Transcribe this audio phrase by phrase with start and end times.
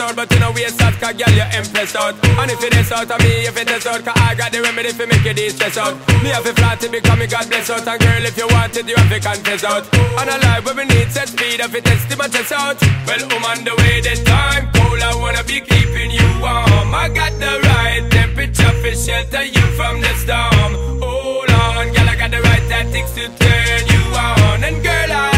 [0.00, 0.16] out.
[0.16, 2.14] But you know we sad, cause girl, you impressed out.
[2.24, 4.62] And if it is out of me, if it is out, cause I got the
[4.62, 5.94] remedy for make you de-stress out.
[6.22, 8.76] Me have a flat it because me God bless out, and girl, if you want
[8.76, 9.84] it, you have to confess out.
[9.92, 12.80] And a life where we need set speed, if it test my chest out.
[13.06, 15.00] Well, I'm on the way, the time cold.
[15.00, 16.94] I wanna be keeping you warm.
[16.94, 20.72] I got the right temperature for shelter you from the storm.
[21.04, 24.64] Hold on, girl, I got the right tactics to turn you on.
[24.64, 25.30] And girl, I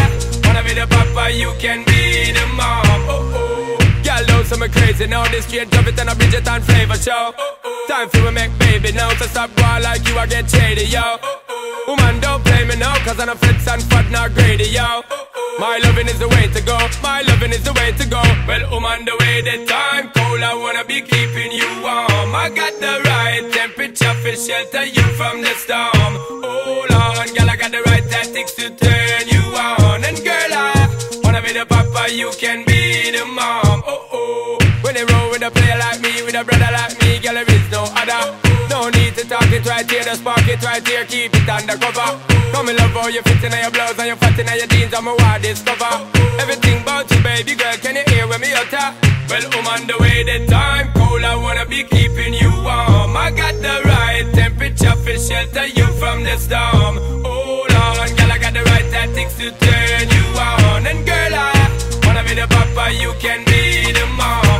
[0.45, 2.92] wanna be the papa, you can be the mom.
[4.53, 5.25] Know some crazy now.
[5.29, 7.33] This straight drop it and a Bridget and flavor show.
[7.89, 9.09] Time for we make baby now.
[9.17, 11.17] So stop going like you, I get shady, yo.
[11.89, 15.03] Woman, don't play me now, cause I'm a fits and fat, not greedy, yo.
[15.59, 18.21] My loving is the way to go, my loving is the way to go.
[18.47, 22.35] Well, woman, the way the time cold, I wanna be keeping you warm.
[22.37, 26.13] I got the right temperature for shelter you from the storm.
[26.45, 30.05] Hold on, girl, I got the right tactics to turn you on.
[30.05, 33.83] And girl, I wanna be the papa, you can be the mom.
[33.87, 34.12] Oh.
[34.93, 37.49] When they roll with a player like me, with a brother like me, girl, there
[37.49, 38.37] is no other.
[38.69, 42.21] No need to talk it right here, just park it right here, keep it undercover.
[42.53, 44.93] Come in love how you fit in your blouse and you fat in your jeans,
[44.93, 45.89] I'm a wild discover.
[46.37, 48.93] Everything about you, baby girl, can you hear when me utter?
[49.33, 53.17] Well, I'm on the way, the time cold, I wanna be keeping you warm.
[53.17, 57.01] I got the right temperature for shelter you from the storm.
[57.25, 60.85] Hold on, girl, I got the right tactics to turn you on.
[60.85, 61.49] And girl, I
[62.05, 64.52] wanna be the papa, you can be the mom.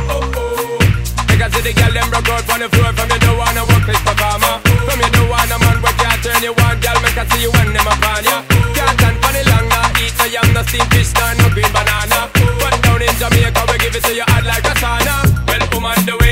[1.41, 3.85] I see the girl them broke out on the floor from you don't wanna work
[3.87, 4.55] this performer.
[4.85, 6.97] From you don't want a man where can't turn you on, girl.
[7.01, 8.43] Make I see you when them upon ya.
[8.75, 10.01] Can't stand for the long, nah.
[10.03, 12.29] Eat no yam, no steamed fish, nah, no green banana.
[12.59, 15.15] But down in Jamaica, we give it to you hot like a sauna.
[15.47, 16.22] Well, I'm on the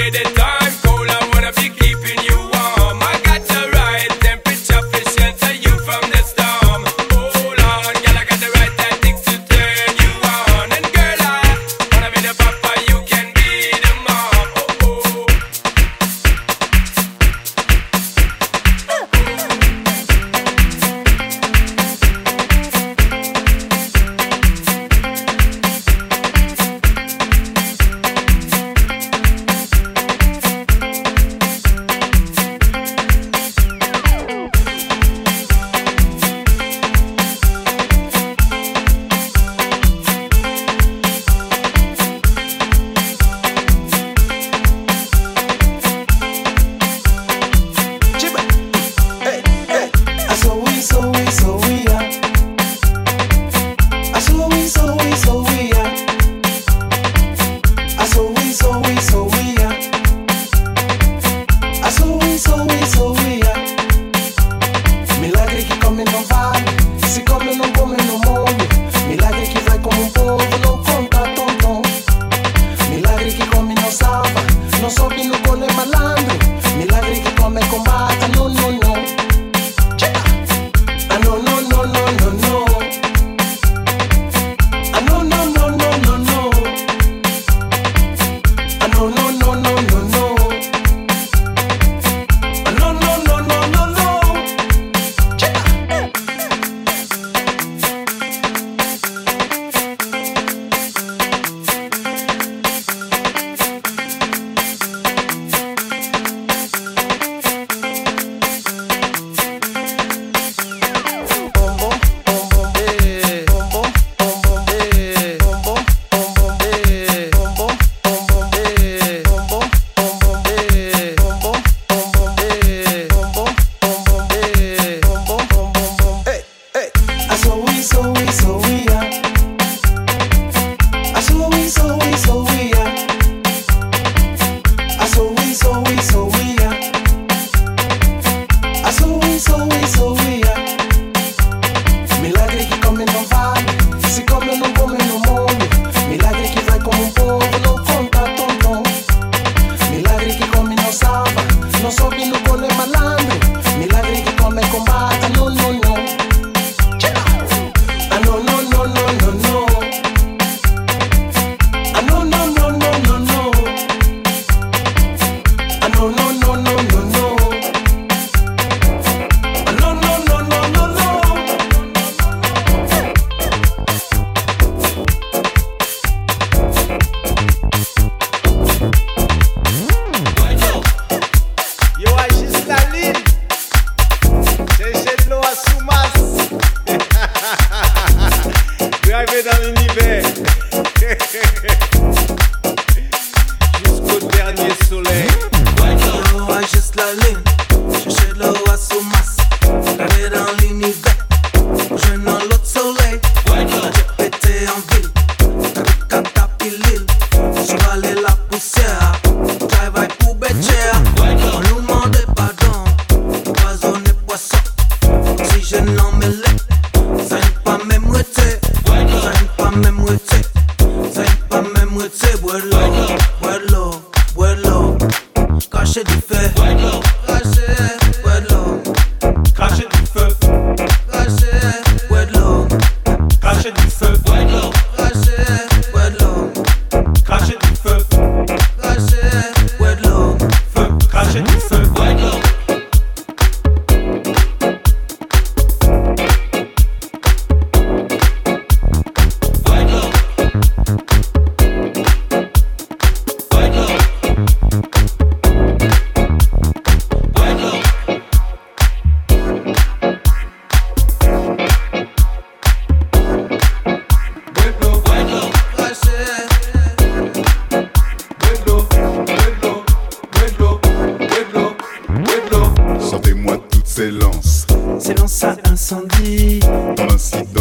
[275.44, 277.61] Love.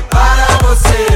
[0.71, 1.10] você.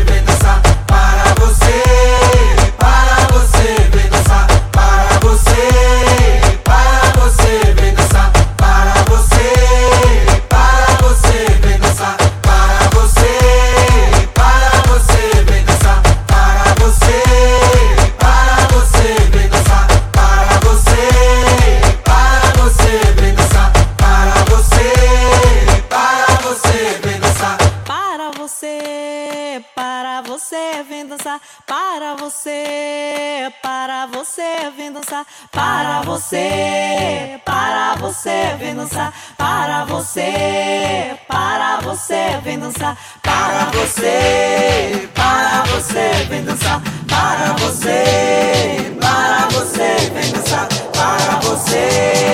[35.52, 46.82] Para você, para você, Venusa, para você, para você, Venusa, para você, para você, Venusa,
[47.08, 52.34] para você, para você, Venusa, para você,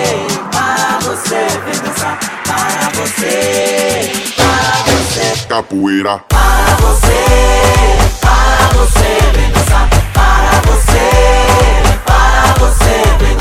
[0.65, 7.25] para você, Venusa, para você, para você, capoeira, para você,
[8.21, 9.60] para você, Venusa.
[12.91, 13.40] Everything.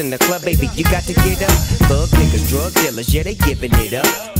[0.00, 1.50] In the club, baby, you got to get up.
[1.86, 4.39] Thug niggas, drug dealers, yeah, they giving it up.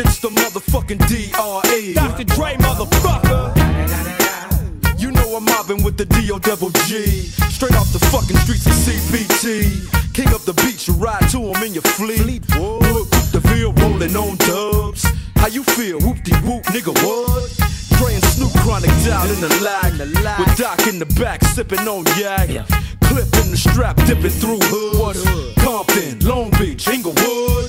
[0.00, 1.94] It's the motherfucking D.R.E.
[1.94, 2.22] Dr.
[2.22, 3.50] Dre, motherfucker.
[4.96, 6.38] You know I'm mobbing with the D.O.
[6.38, 7.02] Double G.
[7.50, 10.14] Straight off the fucking streets of CPT.
[10.14, 12.46] King up the beach, you ride to him in your fleet.
[12.54, 15.04] Wood, the Ville, rolling on dubs.
[15.34, 15.98] How you feel?
[15.98, 17.50] Whoop de whoop, nigga, what?
[17.98, 19.98] Dre and Snoop chronic down in the lag.
[20.38, 22.46] With Doc in the back, sipping on yak.
[23.02, 25.24] Clip in the strap, dipping through hoods.
[25.58, 27.68] Compton, Long Beach, Inglewood.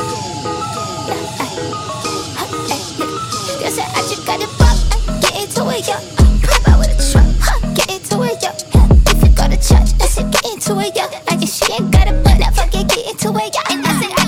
[5.87, 8.49] it, get into it, yo.
[9.07, 10.97] If you go to church, I said get into it.
[11.27, 13.61] I guess she ain't got a butt, now fuck it, get into it, yo.
[13.69, 14.20] And I said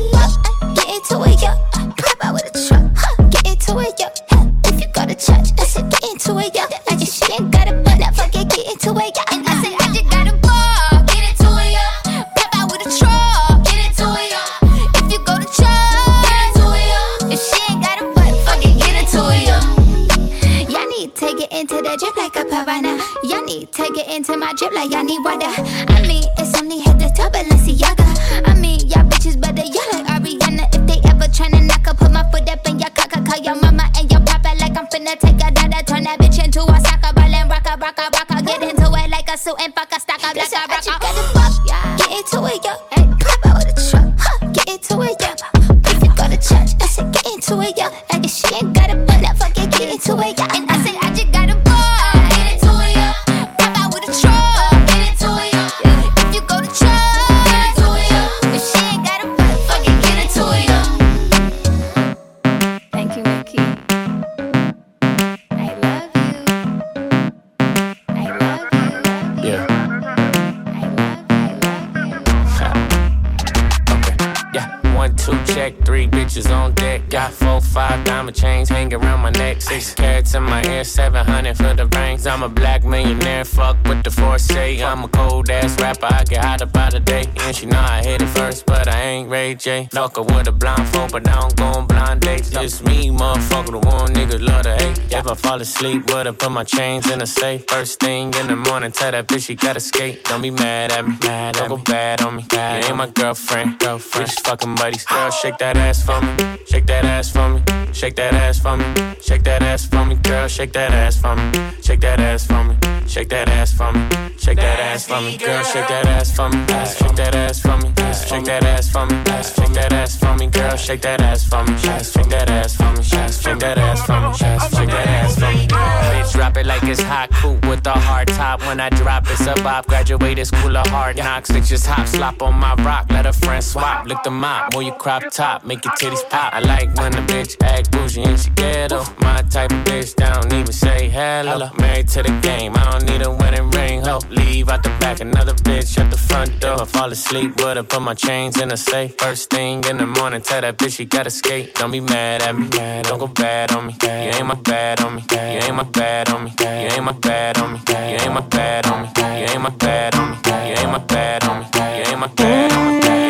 [78.26, 79.61] Diamond chains hanging around my neck.
[79.61, 82.26] Six carats in my ear, seven hundred for the rings.
[82.26, 84.82] I'm a black millionaire, fuck what the force say.
[84.82, 87.26] I'm a cold ass rapper, I get hot about a day.
[87.41, 88.84] And she know I hit it first, but
[89.16, 89.89] ain't Ray J.
[89.93, 92.49] Locker with a blindfold, but I don't go on blind dates.
[92.49, 94.97] Just me, motherfucker, the one nigga love to hate.
[95.11, 97.66] If I fall asleep, would I put my chains in a safe?
[97.68, 100.24] First thing in the morning, tell that bitch she gotta skate.
[100.26, 102.43] Don't be mad at me, mad don't go bad on me.
[102.51, 104.28] You ain't my girlfriend, girlfriend.
[104.28, 105.05] We just fucking buddies.
[105.05, 107.61] Girl, shake that ass for me, shake that ass for me,
[107.93, 108.86] shake shake that ass for me.
[109.22, 111.51] Shake that ass for me, girl, shake that ass for me.
[111.82, 112.76] Shake that ass for me.
[113.08, 114.08] Shake that ass for me.
[114.38, 116.58] Shake that ass for me, girl, shake that ass for me.
[116.68, 117.93] Shake that ass for me.
[118.28, 119.16] Shake that ass for me.
[119.26, 121.78] Shake that ass for me, girl, shake that ass for me.
[121.78, 123.03] Shake that ass for me.
[123.03, 124.34] Shake that ass for me.
[124.34, 125.68] Shake that ass for me.
[125.68, 127.30] Bitch, drop it like it's hot.
[127.41, 128.62] Cool with a hard top.
[128.66, 129.88] When I drop, it's a bop.
[129.88, 131.49] Graduated school of hard knocks.
[131.49, 133.06] They just hop, slop on my rock.
[133.12, 134.08] Let a friend swap.
[134.08, 134.74] Lick the mop.
[134.74, 135.66] Move your crop top.
[135.66, 136.53] Make your titties pop.
[136.53, 139.03] I like when a bitch act bougie and she ghetto.
[139.20, 141.70] My type of bitch, don't even say hello.
[141.78, 142.74] Married to the game.
[142.76, 144.01] I don't don't need a wedding ring.
[144.03, 146.81] Ho, leave out the back, another bitch at the front door.
[146.81, 149.17] I fall asleep with her, put my chains in a safe.
[149.17, 151.75] First thing in the morning, tell that bitch she gotta skate.
[151.75, 152.69] Don't be mad at me,
[153.03, 153.97] don't go bad on me.
[154.01, 157.11] You ain't my bad on me, you ain't my bad on me, you ain't my
[157.11, 160.39] bad on me, you ain't my bad on me, you ain't my bad on me,
[160.69, 161.65] you ain't my bad on me,
[161.97, 163.29] you ain't my bad on me, you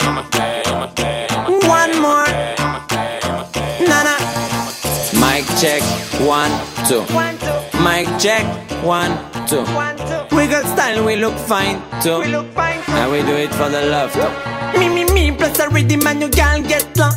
[0.00, 0.56] ain't my bad
[1.32, 1.68] on me.
[1.68, 2.26] One more.
[3.90, 4.16] Nana.
[5.20, 5.82] Mic check.
[6.20, 6.50] One,
[6.88, 7.37] two.
[7.88, 8.44] Mic check.
[8.84, 9.16] One,
[9.48, 9.64] two.
[10.36, 12.20] We got style, we look fine too.
[12.20, 14.78] And we do it for the love too.
[14.78, 17.08] Me, me, me, plus a rhythm and you can't get low.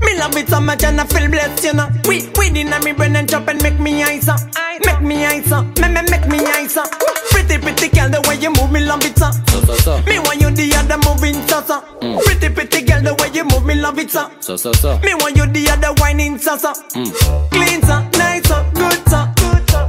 [0.00, 1.90] Me love it so much and I feel blessed, you know.
[2.08, 4.40] We, we in me brain and chop and make me eyes up.
[4.86, 5.66] Make me eyes up.
[5.80, 6.88] Me, me, make me eyes up.
[7.30, 9.30] Pretty, pretty girl, the way you move me love it so.
[9.48, 10.02] So, so, so.
[10.06, 11.82] Me want you the other moving so, so.
[12.00, 12.24] Mm.
[12.24, 14.30] Pretty, pretty girl, the way you move me love it so.
[14.40, 14.98] So, so, so.
[15.00, 16.72] Me want you the other whining so, so.
[16.72, 17.50] Mm.
[17.50, 19.25] Clean so, nice so, good so.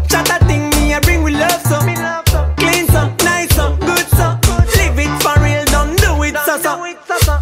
[0.09, 1.79] Shut thing me I bring with love so.
[2.57, 4.37] Clean so, nice so, good so.
[4.77, 6.73] Live it for real, don't do it so, so.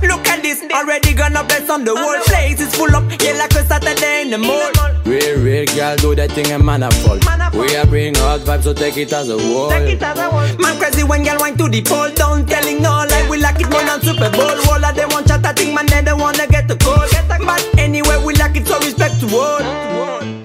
[0.01, 3.53] Look at this, already gonna bless on the whole place is full up, yeah like
[3.53, 4.72] a Saturday in the mall.
[5.05, 7.20] Real, real girl, do that thing and man a fall.
[7.53, 9.70] We are bring hot vibes, so take it as a wall.
[9.70, 13.70] Man crazy when girl wine to the pole down Telling no lie, we like it
[13.70, 16.47] more than Super Bowl All of them want chat a thing, man, they don't wanna
[16.47, 17.07] get the call
[17.45, 20.45] But anyway, we like it, so respect to all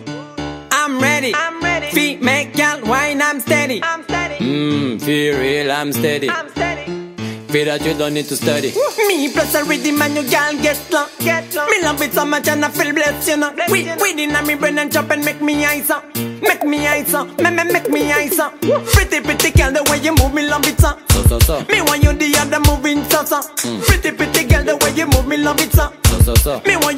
[1.01, 1.87] I'm ready, I'm ready.
[1.87, 6.29] Feet make girl wine, I'm steady Mmm, feel real, I'm steady.
[6.29, 8.73] Feel that you don't need to study.
[9.09, 11.07] Me plus a rhythm and you girl get low.
[11.21, 11.67] Get low.
[11.69, 13.51] Me love it so much and I feel blessed, you know.
[13.71, 16.05] We, we in me brain and chop and make me eyes up.
[16.17, 17.27] Make me eyes up.
[17.41, 18.61] Me, me, make me eyes up.
[18.61, 20.99] Pretty, pretty girl, the way you move me love it so.
[21.09, 21.65] So, so, so.
[21.73, 23.41] Me want you the other moving so, so.
[23.41, 23.83] Mm.
[23.87, 25.93] Pretty, pretty girl, the way you move me love it so.
[26.05, 26.63] So, so, so.
[26.67, 26.90] Me want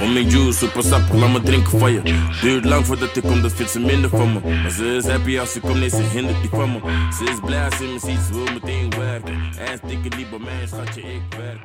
[0.00, 2.02] Om mijn juice, super sap, laat me drinken van je.
[2.40, 4.40] Duurt lang voordat ik kom, dat vindt ze minder van me.
[4.62, 6.78] Maar ze is happy als ze komt, nee, ze hindert die van me.
[7.18, 9.34] Ze is blij als ze me ziet, ze wil meteen werken.
[9.58, 11.55] En stikken die bij mij, schatje, ik werk.